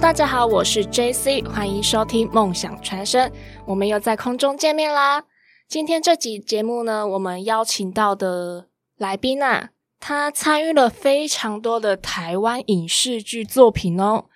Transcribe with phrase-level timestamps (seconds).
[0.00, 3.32] 大家好，我是 JC，欢迎收听梦想传声，
[3.66, 5.24] 我们又在空中见面啦。
[5.68, 14.26] 今天这集节目呢，我们邀请到的来宾啊，他参与了非常多的台湾影视剧作品哦。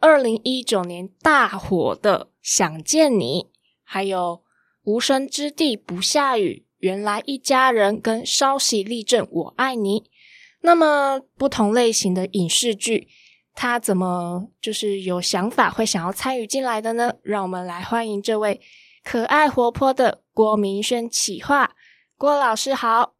[0.00, 3.42] 二零一九年大火的《想见你》，
[3.84, 4.40] 还有
[4.84, 10.04] 《无声之地不下雨》，原来一家人跟稍息立正，我爱你。
[10.62, 13.08] 那么不同类型的影视剧。
[13.60, 17.12] 他怎么就是有想法会想要参与进来的呢？
[17.24, 18.60] 让我们来欢迎这位
[19.02, 21.72] 可爱活泼的郭明轩企划。
[22.16, 23.14] 郭老师好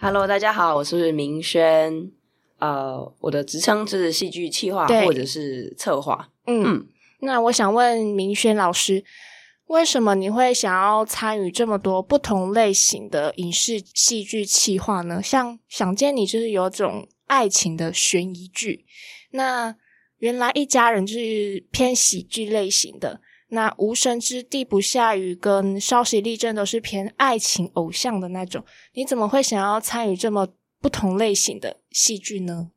[0.00, 2.10] ，Hello，大家好，我是明轩。
[2.58, 6.30] 呃，我的职称是戏剧企划或者是策划。
[6.48, 6.88] 嗯，
[7.20, 9.04] 那我想问明轩老师，
[9.66, 15.22] 为什么你会想要参与这么多不同类型的影视戏剧企划呢？
[15.22, 18.84] 像《想见你》就是有种爱情的悬疑剧。
[19.30, 19.74] 那
[20.18, 28.64] 原来一家人就是偏喜剧类型的，那无神之地不下雨跟稍息立正都是偏爱情偶像的那种。
[28.94, 30.48] 你怎么会想要参与这么
[30.80, 32.70] 不同类型的戏剧呢？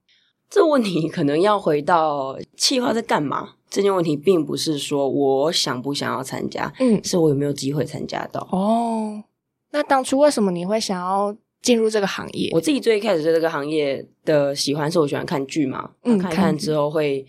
[0.50, 8.42] 这问题可能要回到企划在干嘛这件问题，并不是说我想不想要参加，嗯，是我有没有机会参加到。
[8.52, 9.24] 哦，
[9.72, 11.36] 那当初为什么你会想要？
[11.62, 17.26] 进入这个行业，我自己最一开始对这个行业的喜欢是我喜欢看剧嘛，嗯，看看之后会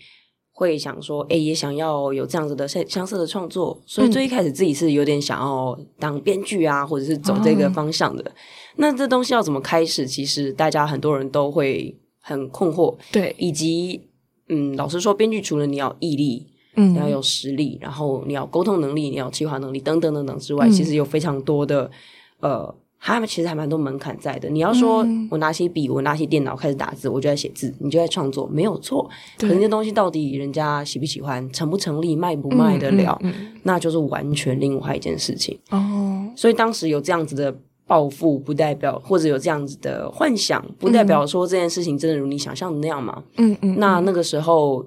[0.53, 8.31] 会想说，哎，也想要有这样子的相相似的创作，所以最一开始自己是有点想要当编剧啊，或者是走这个方向的。
[8.77, 10.07] 那这东西要怎么开始？
[10.07, 14.07] 其实大家很多人都会很困惑，对，以及
[14.47, 21.91] 嗯，老实说，编剧除了你要毅力，嗯，你要有实力，然后你要沟通能力，你要计划能力等等等等之外，其实有非常多的
[22.39, 22.73] 呃。
[23.03, 24.47] 他们其实还蛮多门槛在的。
[24.47, 29.09] 你要说我拿起笔，我拿起电脑开始打字，我就在写字，你就在创作，没有错。
[29.39, 33.19] 可那些东西到底人家喜不喜欢，成不成立，卖不卖得了，
[33.63, 35.57] 那就是完全另外一件事情。
[35.71, 37.53] 哦，所以当时有这样子的
[37.87, 43.23] 抱负，不代表或者有这样子的幻想，不代表说这件事情真的如你想象的那样嘛。
[43.37, 43.75] 嗯嗯。
[43.79, 44.85] 那那个时候。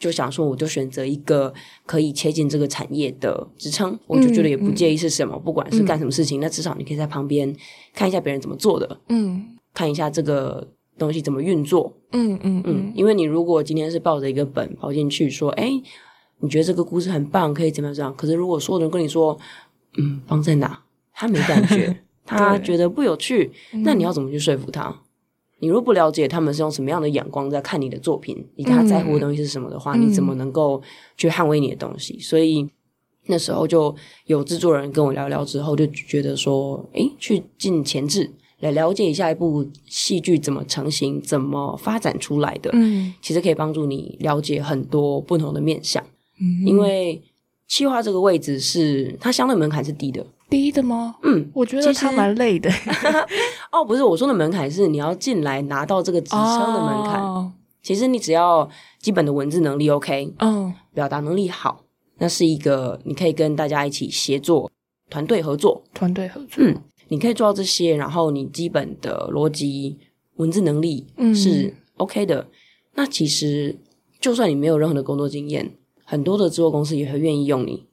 [0.00, 1.52] 就想说，我就选择一个
[1.84, 7.54] 可以切进这个产业的职称，我就觉得也不介意是什么，不管是干什么事情，那至少你可以在旁边
[7.94, 10.66] 看一下别人怎么做的，嗯，看一下这个
[10.98, 15.70] 东西怎么运作，嗯嗯嗯，因为你如果今天是抱着一个本跑进去说，哎，
[16.38, 19.38] 你觉得这个故事很棒，可以怎么样怎样，可是如果所有人跟你说，
[19.98, 21.94] 嗯，棒在哪，他没感觉，
[22.24, 23.52] 他觉得不有趣，
[23.84, 25.02] 那你要怎么去说服他？
[25.60, 30.82] 你如果不了解他们是用什么样的眼光在看你的作品，以及他在乎的东西是什么的话，你怎么能够
[31.16, 32.18] 去捍卫你的东西？
[32.18, 32.68] 所以
[33.26, 33.94] 那时候就
[34.26, 42.70] 有制作人跟我聊聊之后，就觉得说，诶，去进前置来了解一下一部戏剧怎么成型、怎么发展出来的。
[42.72, 46.02] 嗯，其实可以帮助你了解很多不同的面向。
[46.40, 47.22] 嗯，因为
[47.68, 50.26] 企划这个位置是它相对门槛是低的。
[50.50, 51.14] 低的吗？
[51.22, 52.68] 嗯，我觉得他蛮累的。
[53.72, 57.22] 哦，不是，我说的门槛是你要进来拿到这个职称的门槛。
[57.22, 57.52] 哦
[57.82, 58.68] 其实你只要
[58.98, 61.82] 基本的文字能力 OK，嗯，表达能力好，
[62.18, 64.70] 那是一个你可以跟大家一起协作、
[65.08, 66.62] 团队合作、团队合作。
[66.62, 66.76] 嗯，
[67.08, 69.96] 你可以做到这些，然后你基本的逻辑、
[70.36, 72.48] 文字能力是 OK 的。
[72.96, 73.78] 那其实
[74.20, 75.72] 就算你没有任何的工作经验，
[76.04, 77.86] 很多的制作公司也会愿意用你。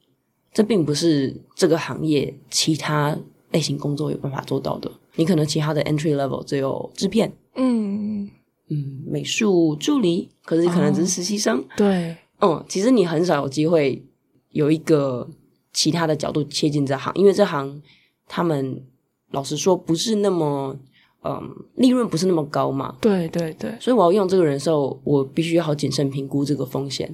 [0.52, 3.16] 这并不是这个行业其他
[3.52, 4.90] 类型工作有办法做到的。
[5.16, 8.30] 你可能其他的 entry level 只有制片，嗯
[8.68, 11.64] 嗯，美术助理，可是你可能只是实习生。
[11.76, 14.04] 对，嗯，其实你很少有机会
[14.50, 15.28] 有一个
[15.72, 17.82] 其他的角度切进这行，因为这行
[18.26, 18.84] 他们
[19.30, 20.76] 老实说不是那么，
[21.24, 22.96] 嗯，利润不是那么高嘛。
[23.00, 27.12] 对对对，所以我要用这个人的时候，我必须要好谨慎评估这个风险。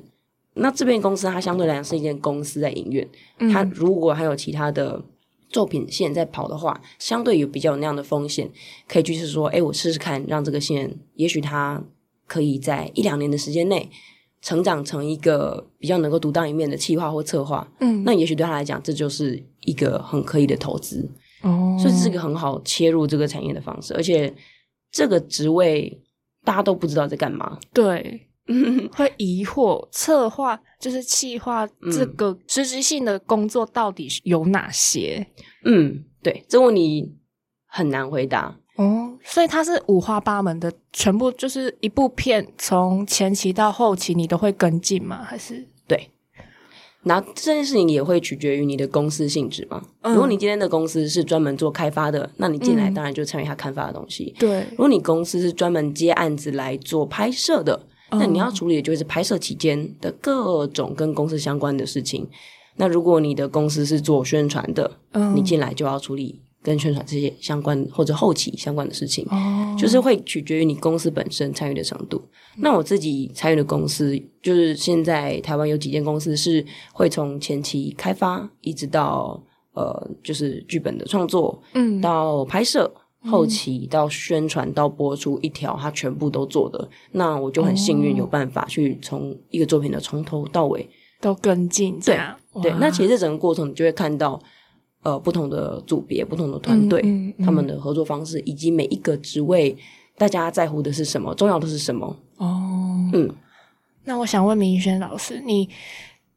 [0.55, 5.03] 那这边公司它相对来讲是一间公司在营运，它如果还有其他的
[5.49, 8.51] 作品线在跑的话，相对有比较有那样的风险，
[8.89, 11.83] 可以就是说，哎，我试试看，让这个线，也许它
[12.27, 13.91] 可以在一两年的时间内
[14.41, 21.11] 成长成一个比较能够独当一面的企划或策划，嗯，那也许对他来讲，这就是一个很可以的投资
[21.43, 24.33] 哦，所以这是一个很好切入这个产业的方式，而且
[24.93, 26.01] 这个职位
[26.45, 28.29] 大家都不知道在干嘛，对。
[28.93, 35.27] 会疑惑策划就是企划这个实质性的工作到底有哪些？
[35.65, 37.15] 嗯，对，这问题
[37.67, 39.19] 很难回答哦。
[39.25, 45.25] 所以它是五花八门的，全部就是一部片从前期到后期，你都会跟进吗？
[45.25, 46.11] 还是对？
[47.05, 49.83] 那这件事情也会取决于你的公司性质嘛。
[50.03, 54.35] 如果你今天的公司是专门做开发的，那你进来当然就参与他开发的东西。
[54.39, 57.87] 对，如果你公司是专门接案子来做拍摄的。
[58.11, 62.29] 那你要处理的就是拍摄期间的各种跟公司相关的事情。
[62.77, 64.91] 那如果你的公司是做宣传的，
[65.35, 69.25] 你进来就要处理跟宣传这些相关或者后期相关的事情，
[69.79, 72.23] 就是会取决于你公司本身参与的程度。
[72.57, 79.41] 那我自己参与的公司，就是现在台湾有几间公司是会从前期开发一直到
[79.75, 82.93] 呃，就是剧本的创作，嗯，到拍摄。
[83.27, 90.87] 后期到宣传到播出一条，他全部都做的，那我就很幸运有办法去从一个作品的从头到尾
[91.21, 91.99] 都跟进。
[92.01, 92.19] 对
[92.63, 94.39] 对，那其实这整个过程你就会看到，
[95.03, 97.03] 呃，不同的组别、不同的团队
[97.39, 99.75] 他们的合作方式，以及每一个职位
[100.19, 102.07] 大家在乎的是什么，重要的是什么。
[102.37, 103.35] 哦，嗯，
[104.05, 105.69] 那我想问明轩老师，你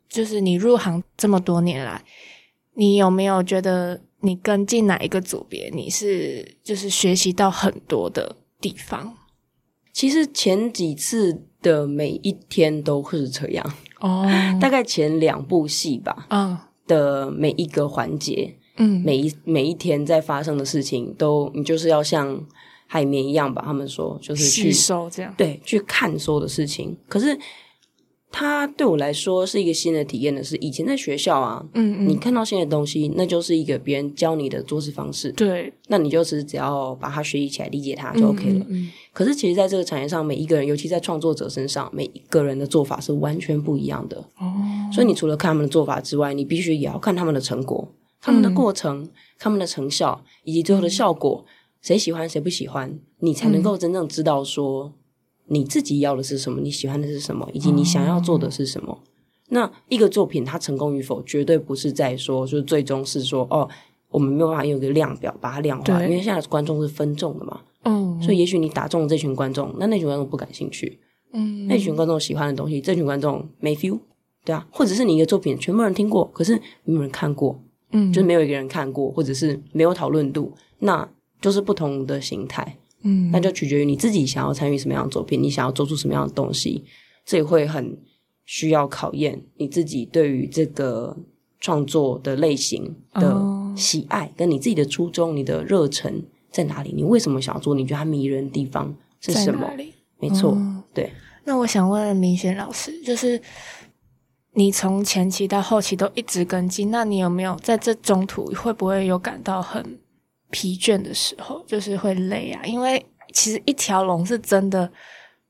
[0.08, 2.02] 就是你入行这么多年来，
[2.76, 4.00] 你有没有觉得？
[4.28, 5.70] 你跟进哪一个组别？
[5.74, 9.16] 你是就是学习到很多的地方。
[9.94, 14.28] 其实前几次的每一天都是这样哦，
[14.62, 22.46] 大概前两部戏吧，嗯，的每一个环节，嗯，每一每一天在发生的事情，都你就是要像
[22.86, 23.64] 海绵一样吧？
[23.66, 26.98] 他们说就是吸收这样，对，去看所有的事情。
[27.08, 27.38] 可是。
[28.40, 38.66] 它对我来说是一个新的体验的是，以前在学校啊，嗯嗯，你看到新的东西，那就是一个别人教你的做事方式，对，那你就是只要把它学习起来，理解它就 OK 了。
[39.12, 44.18] 可是其实，在这个产业上，每一个人，尤其在创作者身上，每一个人的做法是完全不一样的。
[44.38, 44.54] 哦，
[44.94, 47.92] 所以你除了看他们的做法之外，你必须也要看他们的成果、
[48.22, 51.44] 他们的过程、他们的成效以及最后的效果，
[51.82, 54.94] 谁喜欢谁不喜欢，你才能够真正知道说。
[55.48, 56.62] 你自己要的是什么？
[56.62, 57.50] 你喜欢的是什么？
[57.54, 58.98] 以及你想要做的是什么？
[59.50, 63.68] 那一个作品它成功与否，绝对不是在说，就是最终是说，哦，
[64.10, 67.62] 我们没有办法用一个量表把它量化，因为现在观众是分众的嘛。
[67.84, 68.22] 嗯。
[68.22, 71.00] 所以也许你打中了这群观众，那那群观众不感兴趣。
[71.32, 71.66] 嗯。
[71.68, 73.98] 那群观众喜欢的东西，这群观众没 feel，
[74.44, 74.68] 对啊。
[74.70, 77.58] 或者是你一个作品全部人听过，可是没有人看过，
[77.94, 81.10] 嗯，就是没有一个人看过，或者是没有讨论度，那
[81.40, 82.78] 就是不同的形态。
[83.04, 86.84] 嗯，那就取决于你自己想要参与什么样的作品，你想要做出什么样的东西，
[87.26, 87.98] 这也会很
[88.46, 91.16] 需要考验你自己对于这个
[91.60, 96.92] 创作的类型的喜爱，跟你自己的初衷、你的热忱在哪里？
[96.96, 97.76] 你为什么想要做？
[97.76, 99.70] 你觉得它迷人的地方是什么？
[100.20, 100.58] 没错，
[100.94, 101.12] 对。
[101.44, 103.40] 那我想问明轩老师，就是
[104.54, 110.00] 你从前期到后期都一直跟进，那你有没有在这中途会不会有感到很？
[110.50, 114.90] 疲倦的时候，就是会累啊，因为其实一条龙是真的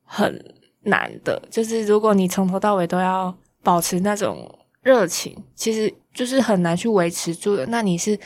[0.03, 4.49] 很难的，就是如果你从头到尾都要保持那种
[4.81, 7.65] 热情，其实就是很难去维持住的。
[7.67, 8.17] 那你是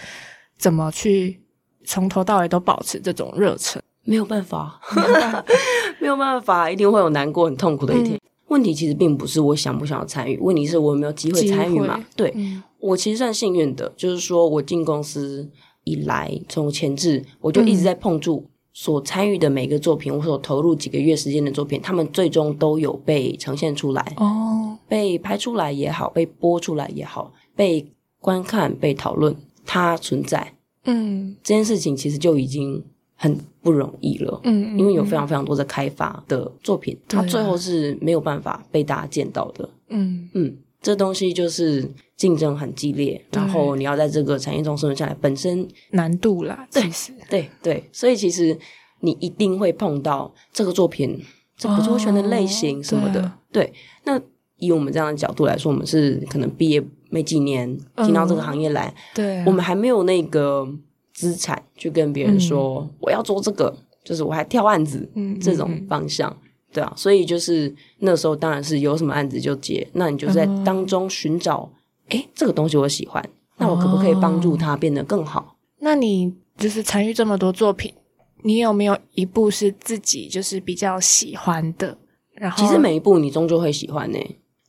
[0.57, 1.41] 怎么去
[1.83, 3.81] 从头到尾都保持这种热忱？
[4.03, 4.79] 没有办法，
[6.00, 8.19] 没有办法，一定会有难过、很痛苦的一天。
[8.47, 12.04] 问题其实并不是我想不想要参与，问题是我有没有机会参与嘛？
[12.16, 12.33] 对
[12.80, 15.49] 我其实算幸运的，就是说我进公司。
[15.83, 27.85] 以来，从前置我就一直在碰触所参与的每个作品，我所投入几个月时间的作品，他们最终都有被呈现出来哦，被拍出来也好，被播出来也好，被
[28.19, 29.35] 观看、被讨论，
[29.66, 30.54] 它存在。
[30.85, 32.83] 嗯，这件事情其实就已经
[33.16, 34.40] 很不容易了。
[34.44, 39.69] 嗯，因为有非常非常多的开发的作品，它最后是没有办法被大家见到的。
[39.90, 40.57] 嗯嗯。
[40.81, 46.68] 这东西就是竞争很激烈，然后你要在这个产业中生存下来，本身难度啦。
[46.71, 48.57] 其实，对对，所以其实
[49.02, 51.23] 你一定会碰到这个作品
[51.56, 53.31] 这不周全的类型什么的。
[53.52, 53.71] 对，
[54.06, 54.19] 那
[54.57, 60.68] 以我们这样的角度来说，我们是可能毕业没几年进到这个行业来，对，我们还没有那个
[61.14, 66.35] 资产去跟别人说我要做这个，就是我还跳案子，嗯，这种方向。
[66.71, 69.87] 对啊，所以就是那时候，当然是有什么案子就接。
[69.94, 71.69] 那你就在当中寻找，
[72.09, 73.23] 哎，这个东西我喜欢，
[73.57, 75.57] 那我可不可以帮助他变得更好？
[75.80, 77.94] 那你就是参与这么多作品，
[78.44, 81.97] 你有没有一部是自己就是比较喜欢的？
[82.33, 84.18] 然后，其实每一部你终究会喜欢呢。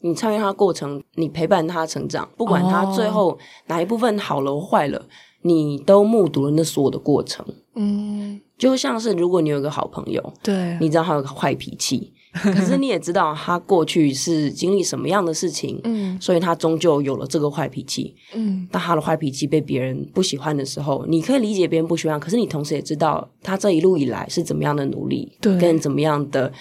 [0.03, 5.07] 你参与他过程，你陪伴他成长，不管他最后哪一部分好了或坏了，
[5.43, 7.45] 你都目睹了那所有的过程。
[7.75, 8.41] 嗯。
[8.59, 18.69] 就像是如果你有一个好朋友，对，你知道他有个坏脾气， 可是你也知道他过去是经历什么样的事情，嗯，所以他终究有了这个坏脾气，嗯。
[18.71, 26.53] 当他的坏脾气被别人不喜欢的时候，你可以理解别人不喜欢，可是你同时也知道他这一路以来是怎么样的努力，对，跟怎么样的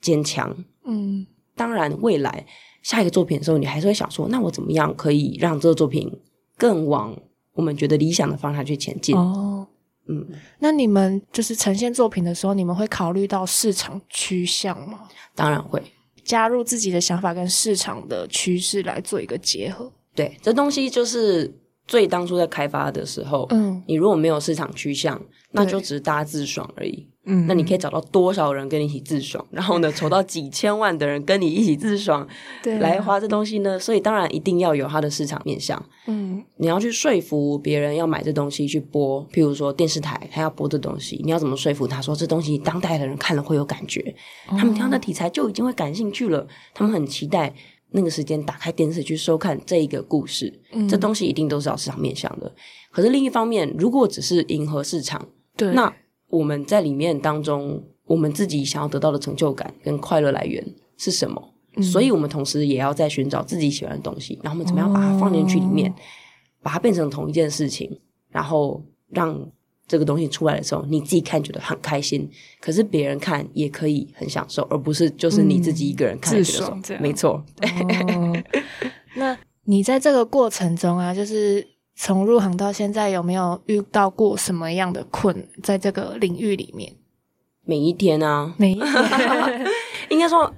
[0.00, 1.26] 坚强，嗯。
[1.54, 2.46] 当然，未来
[2.82, 6.10] 下一个作品的时候，你还是会想说，那我怎么样可以让这个作品
[6.58, 7.16] 更往
[7.54, 9.16] 我们觉得理想的方向去前进？
[9.16, 9.66] 哦。
[10.08, 10.26] 嗯，
[10.58, 15.08] 那你们就是呈现作品的时候，你们会考虑到市场趋向吗？
[15.32, 15.80] 当然会，
[16.24, 19.92] 加入自己的想法跟市场的趋势来做一个结合。
[20.12, 21.54] 对，这东西就是
[21.86, 25.20] 最当初在开发的时候，嗯，你如果没有市场趋向，
[25.50, 27.08] 那就只是大家自爽而已。
[27.24, 29.46] 嗯，那你可以找到多少人跟你一起自爽？
[29.52, 32.26] 然后呢， 筹到几千万的人跟你一起自爽，
[32.64, 33.78] 对，来花这东西呢？
[33.78, 35.80] 所以当然一定要有它的市场面向。
[36.08, 44.12] 嗯，你要去说服别人要买这东西去播，譬如说电视台他要播这东西，你要怎么说服他说这东西当代的人看了会有感觉？
[44.48, 47.54] 他们听到题材就已经会感兴趣了，他们很期待
[47.92, 50.60] 那个时间打开电视去收看这一个故事。
[50.72, 52.52] 嗯，这东西一定都是要市场面向的。
[52.90, 55.94] 可是另一方面，如果只是迎合市场，对，那。
[56.28, 61.52] 我们在里面当中，我们自己想要得到的成就感跟快乐来源是什么？
[61.82, 65.94] 所以，我们同时也要在寻找自己喜欢的东西，然后我们怎么样把它放进去里面，
[66.62, 69.38] 把它变成同一件事情，然后让
[69.92, 72.26] 这个东西出来的时候，你自己看觉得很开心，
[72.58, 77.02] 可是别人看也可以很享受，而不是就是你自己一个人看自爽这样。
[77.02, 77.44] 没错。
[79.16, 81.68] 那你在这个过程中啊，就是。
[81.94, 85.46] 从入行到现在，有没有遇到过什么样的困？
[85.62, 86.90] 在这个领域里面，
[87.66, 89.66] 每一天啊，每一天，
[90.08, 90.50] 应该说，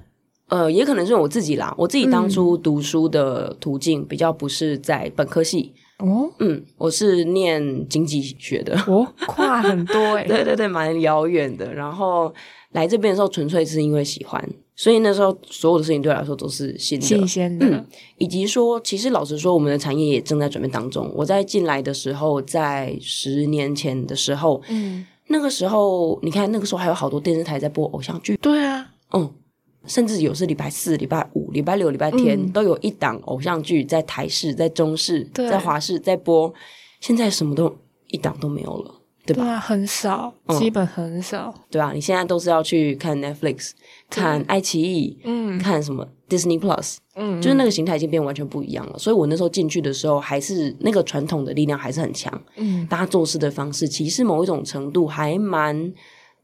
[0.49, 1.73] 呃，也可能是我自己啦。
[1.77, 11.73] 我自己当初读书的途径比较不是在本科系哦，嗯，我是念经济学的，哦，跨很多 哎，对对对，蛮遥远的。
[11.73, 12.33] 然后
[12.71, 14.47] 来这边的时候，纯粹是因为喜欢。
[14.77, 17.85] 所以那时候所有的事情对我来说都是新的，新鲜的，
[18.17, 21.09] 以及说，其实老实说，我们的产业也正在转变当中。
[21.15, 29.31] 我在进来的时候，在十年前的时候，嗯，那个时候你看，那个时候还有好多电视台在播偶像剧，对啊，嗯，
[29.87, 36.53] 甚至有是礼拜四、礼拜五、礼拜六、礼拜天都有一档偶像剧在台视、在中视、在华视在播。
[36.99, 37.75] 现在什么都
[38.07, 39.01] 一档都没有了。
[39.27, 39.59] 对吧？
[39.59, 41.51] 很少，基本很少。
[41.71, 43.71] 对啊，你现在都是要去看 Netflix，
[44.07, 48.99] 看爱奇艺，嗯，看什么 Disney Plus，嗯，就是那个形态已经变完全不一样了。
[48.99, 52.39] 所以我那时候进去的时候，还是那个传统的力量还是很强。
[52.55, 55.91] 嗯，大家做事的方式其实某一种程度还蛮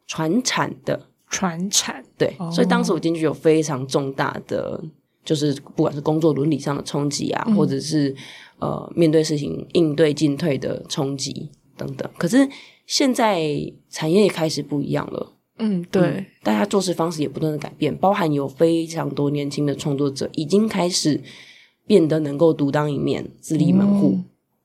[0.08, 1.00] 传产的，
[1.32, 2.04] 传产。
[2.16, 4.80] 对，所以当时我进去有非常重大的，
[5.26, 8.16] 就是不管是工作伦理上的冲击啊，或者是
[8.60, 12.08] 呃面对事情应对进退的冲击等等。
[12.20, 12.48] 可是。
[12.88, 13.42] 现在
[13.90, 21.22] 产业也开始不一样了，嗯，对，大家做事方式也不断的改变，包含有非常多年轻的创作者已经开始
[21.88, 24.20] 变得能够独当一面、自立门户。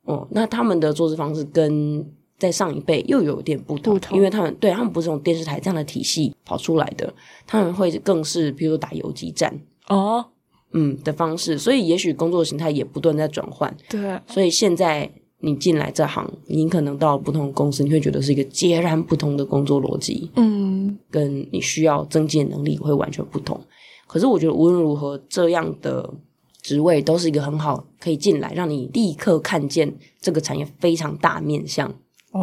[0.06, 2.04] 哦，那他们的做事方式跟
[2.38, 7.12] 在上一辈又有点不同，因为他们对他们不是从电视台这样的体系跑出来的，
[7.46, 10.24] 他们会更是比如说打游击战哦，
[10.72, 13.76] 嗯的方式，所以也许工作形态也不断在转换。
[13.88, 15.10] 对，所以现在。
[15.40, 23.60] 你进来这行，你可能到不同公司，你会觉得是一个截然不同的工作逻辑，嗯，跟你需要增进能力会完全不同。
[24.06, 26.10] 可是我觉得无论如何，这样的
[26.62, 31.94] 职位都是一个很好可以进来，让你立刻看见这个产业非常大面向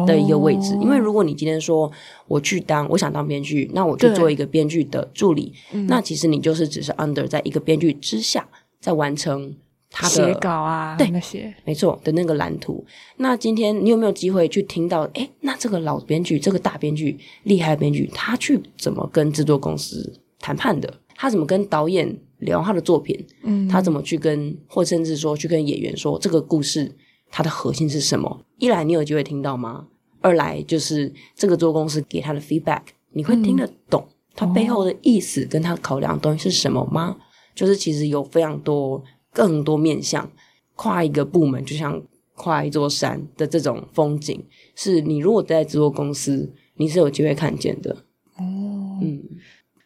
[0.06, 0.76] 的一个位置。
[0.80, 1.90] 因为如果你今天说
[2.26, 5.52] 我去当，我想当编剧，那我去做一个编剧的助理，
[5.88, 8.48] 那其实你就是只是 under 在一个编剧之下，
[8.80, 9.54] 在完成。
[9.96, 12.84] 他的写稿啊，对那些没错的那个蓝图。
[13.18, 15.08] 那今天你有没有机会去听到？
[15.14, 20.92] 哎，那这个老编剧，这个大编剧，厉害的编剧，他去怎么跟制作公司谈判的？
[21.14, 23.24] 他怎么跟导演聊他的作品？
[23.44, 26.90] 嗯，他怎么去跟，或甚至说去跟演员说这个故事
[27.34, 28.40] 它的核心是什么？
[28.58, 29.88] 一来你有机会听到吗？
[30.20, 37.16] 二来就是这个做公司给他的 feedback，你会听得懂他背后的意思跟他考量的东西是什么吗？
[37.52, 39.02] 就是其实有非常多。
[39.32, 40.30] 更多面向，
[40.76, 42.00] 跨一个部门，就像
[42.36, 47.90] 跨一座山的这种风景，是你如果在制作公司，你是有机会看见的。
[48.36, 49.20] 哦，嗯，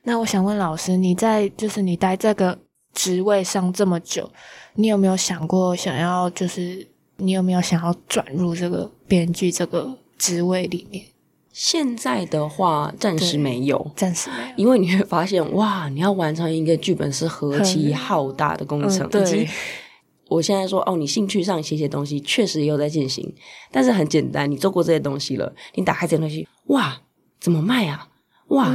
[0.03, 2.59] 那我想问老师，你在就是你待这个
[2.93, 4.31] 职位上这么久，
[4.75, 6.87] 你有没有想过想要就是
[7.19, 11.05] 你有没有想要转入这个编剧这个职位里面？
[11.53, 19.09] 现在的话，暂时没有，暂时没有，因为你会发现，哇，你要完成一个剧本是何其浩大的工程。
[19.11, 19.49] 以及
[20.29, 23.35] 我现在说，哦，你兴趣上写写东西，确实也有在进行，
[23.73, 27.01] 但是很简单，你做过这些东西了，你打开这些东西，哇，
[27.41, 28.09] 怎么卖啊？
[28.49, 28.71] 哇，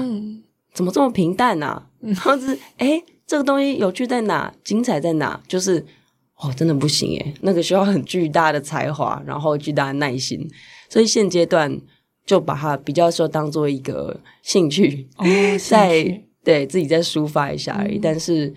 [0.74, 1.88] 怎么这么平淡啊？
[2.02, 4.54] 然后是，哎，这个东西有趣在哪？
[4.64, 5.40] 精彩在哪？
[5.48, 5.86] 就是，
[6.44, 10.48] 哦，真的不行耶，那个需要很巨大的才华，然后巨大的耐心，
[10.90, 11.80] 所以现阶段。
[12.26, 15.06] 就把它比较说当做一个兴趣，
[15.70, 18.00] 在对自己再抒发一下而已。
[18.00, 18.54] 但是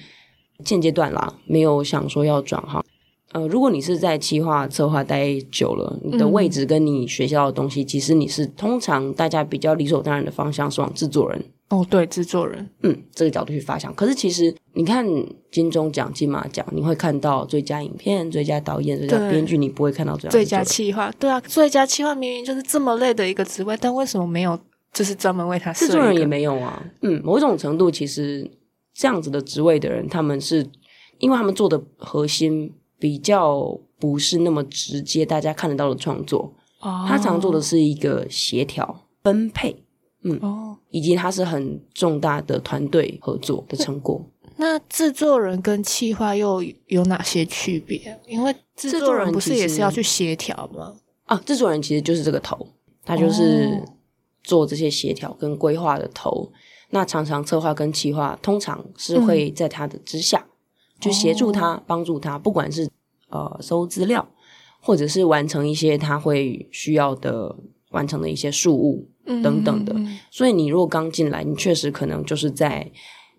[0.65, 2.85] 现阶段啦，没有想说要转行。
[3.33, 11.45] 呃，如果你是在企划策划待久了，你的位置跟你学校的东西，其实你是通常大家比较理所当然的方向是往制作人。
[11.69, 13.93] 哦，对，制作人，嗯，这个角度去发想。
[13.95, 15.05] 可是其实你看
[15.51, 21.11] 金钟奖、金马奖，你会看到最佳影片、最佳导演、最佳编剧，你不会看到最佳最佳企划。
[21.19, 24.57] 对啊，最佳企划明明就是这么累的一个职位，但为什么没有
[24.93, 26.81] 就是专门为他制作人也没有啊？
[27.03, 28.49] 嗯，某种程度其实
[28.95, 30.65] 这样子的职位的人，他们是
[31.19, 36.55] 因为他们做的核心比较不是那么直接，大家看得到的创作。
[36.81, 39.83] 哦，他常做的是一个协调分配。
[40.23, 44.25] 嗯哦，以及它是很重大的团队合作的成果。
[44.57, 48.19] 那制作人跟企划又有哪些区别？
[48.27, 50.95] 因为制作人不是也是要去协调吗？
[51.25, 52.67] 啊，制作人其实就是这个头，
[53.05, 53.83] 他就是
[54.43, 56.51] 做这些协调跟规划的头。
[56.91, 60.47] 那常常策划跟企划通常是会在他的之下，
[60.99, 62.89] 就协助他、帮助他，不管是
[63.29, 64.27] 呃收资料，
[64.81, 67.55] 或者是完成一些他会需要的
[67.91, 69.07] 完成的一些事务。
[69.43, 69.95] 等等的，
[70.31, 72.91] 所以你如果刚进来，你确实可能就是在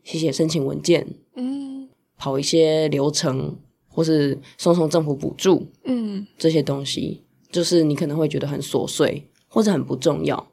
[0.04, 10.48] 写写申请文件，嗯，跑一些流程，或是送送政府补助，嗯，这些东西，就是你可能会觉得很琐碎或者很不重要，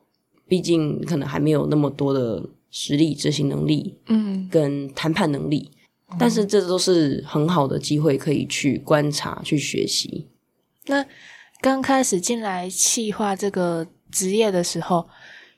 [0.46, 5.70] 毕竟可能还没有那么多的实力、执行能力，嗯，跟谈判能力，
[6.18, 10.28] 但是这都是很好的机会，可以去观察、去学习。
[10.86, 11.04] 那
[11.60, 15.04] 刚开始进来企划这个职业的时候。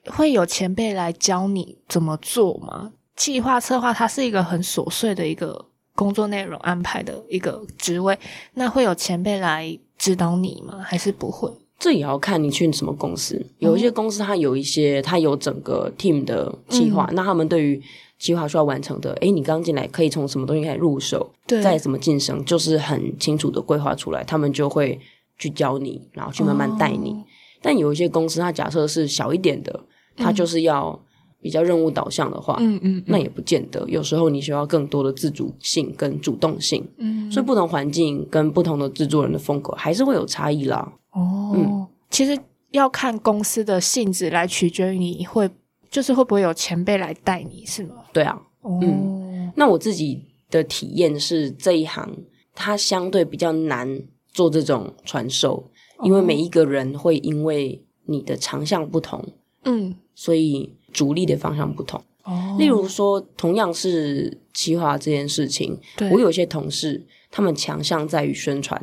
[0.08, 2.92] 会有前辈来教你怎么做吗？
[3.16, 8.16] 计划策划它是一个很琐碎的一个工作内容安排的一个职位，
[8.54, 10.80] 那会有前辈来指导你吗？
[10.80, 11.52] 还是不会？
[11.80, 13.44] 这也要看你去什么公司。
[13.58, 17.82] 有一些公司它有一些，它有整个 team 的计划，那他们对于
[18.16, 25.00] 计划需要完成的，诶，你刚进来可以从什么东西开始入手，再怎么晋升，就是很清楚的规划出来，他们就会
[25.36, 27.24] 去教你，然后去慢慢带你。
[27.66, 29.80] 但有一些公司，它假设是小一点的。
[30.18, 30.98] 它就是要
[31.42, 33.86] 比较任务导向的话，嗯嗯，那也不见得。
[33.86, 40.90] 有时候你需要更多的自主性跟主动性，嗯，所以不同环境跟不同的制作人的风格还是会有差异啦。
[41.12, 42.34] 哦，嗯，其实
[42.70, 45.50] 要看公司的性质来取决于你会
[45.90, 47.96] 就是会不会有前辈来带你是吗？
[48.14, 52.10] 对啊，嗯，那我自己的体验是这一行
[52.54, 54.00] 它相对比较难
[54.32, 55.70] 做这种传授，
[56.02, 59.24] 因为每一个人会因为你的长项不同。
[59.68, 62.00] 嗯，所以主力的方向不同。
[62.22, 65.76] 哦，例如说，同样是企划这件事情，
[66.12, 68.80] 我有些同事，他们强项在于宣传，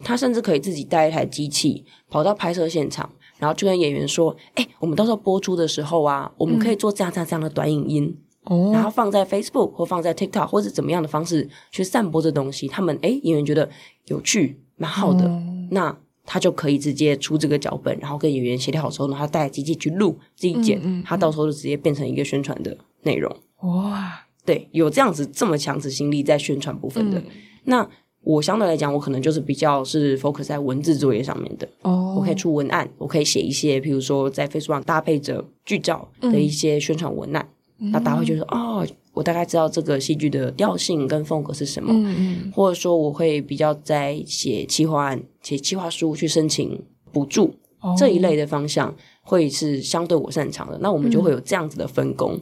[0.00, 12.68] 他甚至可以自己带一台机器跑到拍摄现场，然后就跟演员说：“哎，我们到时候播出的时候啊，我们可以做这样这样这样的短影音，哦，然后放在 Facebook 或放在 TikTok 或者怎么样的方式去散播这东西。
[12.68, 13.70] 他们哎，演员觉得
[14.06, 15.26] 有趣，蛮好的。
[15.70, 23.34] 那。”他就可以直接出这个脚本，然后跟演员协调好之后呢，他带机器去录自己剪，他到时候就直接变成一个宣传的内容。
[23.62, 27.22] 哇，对，有这样子这么强执行力在宣传部分的。
[27.64, 27.88] 那
[28.22, 31.68] 我相对来讲，我可能就是比较是 focus 在文字作业上面的。
[31.82, 37.48] 哦，我可以出文案，我可以写一些，譬如说在 Facebook 上搭配着剧照的一些宣传文案。
[37.78, 38.84] 那大家会觉得哦。
[39.16, 41.90] 我大概知道这个戏剧的调性跟风格是什么，
[42.52, 47.54] 或者说我会比较在写企划案、写企划书去申请补助
[47.96, 50.78] 这一类的方向，会是相对我擅长的。
[50.82, 52.38] 那我们就会有这样子的分工。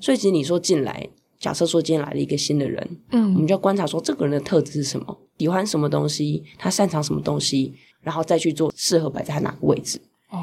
[0.00, 1.08] 所以其实你说进来，
[1.38, 10.00] 假设说今天来了一个新的人，嗯，我们就要观察说这个人的特质是什么，喜欢什么东西，他擅长什么东西，然后再去做适合摆在他哪个位置。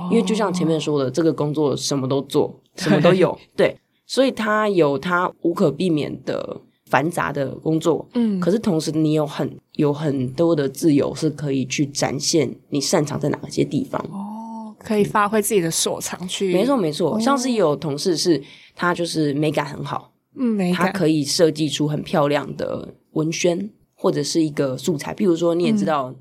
[0.09, 3.77] 因为就像前面说的，这个工作什么都做，什么都有， 对。
[4.13, 13.99] 所以他有他无可避免的繁杂的工作，嗯，可是同时你有很有很多的自由，是可以去展现你擅长在哪些地方。
[14.11, 16.53] 哦，可以发挥自己的所长去。
[16.53, 18.39] 没错没错，像是有同事是
[18.75, 20.85] 他就是美感很好，嗯，美感。
[20.85, 26.13] 他可以设计出很漂亮的文宣或者是一个素材，比如说你也知道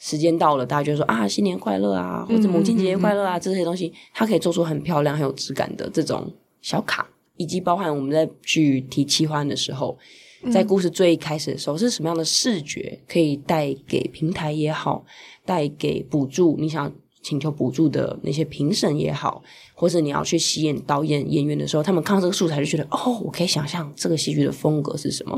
[0.00, 7.06] 时间到了，大家就说啊新年快乐啊，或者母亲节快乐啊这些东西，他可以做出很漂亮很有质感的这种小卡。
[7.36, 9.98] 以及包含我们在去提企划的时候，
[10.52, 15.04] 在故事最一开始的时候，是什么样的视觉可以带给平台也好，
[15.44, 19.42] 带给补助你想请求补助的那些评审也好，
[19.74, 25.36] 或者你要去吸引导演演员的时候，他们看到这个素材就觉得哦，我可以想象这个戏剧的风格是什么，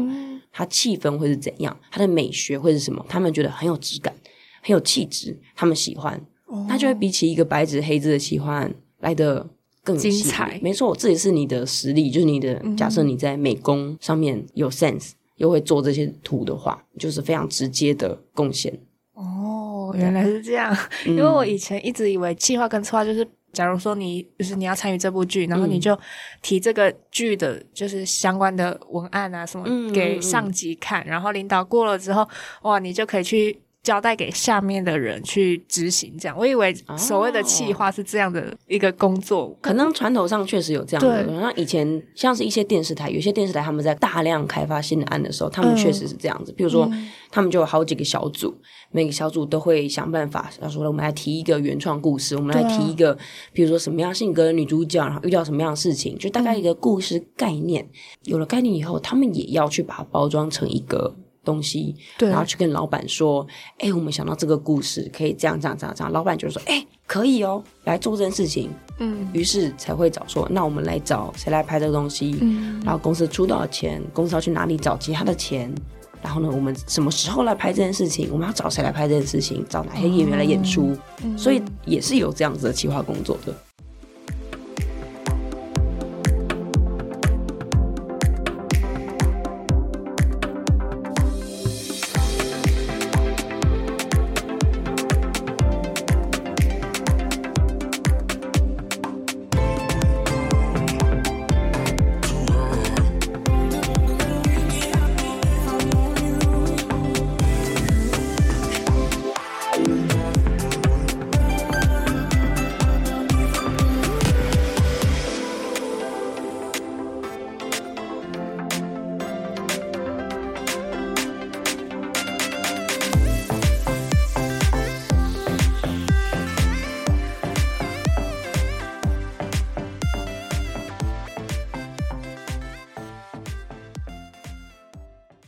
[0.53, 4.15] 它气氛会是怎样，它的美学会是什么，他们觉得很有质感，
[4.61, 6.21] 很有气质，他们喜欢，
[6.69, 9.49] 那就会比起一个白纸黑字的喜欢来的。
[9.89, 18.79] 更精彩，没错，这也是你的实力，就是你的假设你在美工上面有 sense，又会做这些图的话，就是非常直接的贡献。
[19.15, 20.77] 哦，原来是这样。
[21.07, 25.99] 因为我以前一直以为计划跟策划就是，假如说你就是你要参与这部剧，然后你就
[26.43, 32.29] 提这个剧的就是相关的文案啊什么给上级看，然后领导过了之后，
[32.63, 33.59] 哇，你就可以去。
[33.83, 41.25] 交代给下面的人去执行，这样我以为所谓的企划是这样的一个工作，可能传统上确实有这样的。
[41.41, 46.53] 那以前像是一些电视台，有些电视台他们在大量开发新的案的时候，他们确实是这样子。
[46.53, 46.91] 比如说，
[47.31, 48.55] 他们就有好几个小组，
[48.91, 53.17] 每个小组都会想办法，他说我们来提一个原创故事，我们来提一个，
[53.55, 57.89] 比如说什么样性格的女主角，然后遇到什么样的事情，就大概一个故事概念。
[58.25, 61.17] 有了概念以后，他们也要去把它包装成一个。
[61.49, 63.47] 东西，然后去跟老板说
[63.81, 68.69] ：“哎，我们想到这个故事可以这样这样这样这样。”老板就说：“哎，可以哦，来做这件事情。”
[69.01, 74.03] 嗯，于是才会找说：“那我们来找谁来拍这个东西？”嗯，然后公司出多少钱？
[74.13, 75.73] 公司要去哪里找其他的钱？
[76.21, 78.29] 然后呢，我们什么时候来拍这件事情？
[78.31, 79.65] 我们要找谁来拍这件事情？
[79.69, 80.97] 找哪些演员来演出？
[81.37, 83.55] 所以也是有这样子的企划工作的。